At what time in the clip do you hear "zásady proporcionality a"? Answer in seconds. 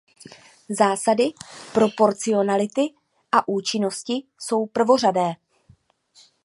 0.69-3.47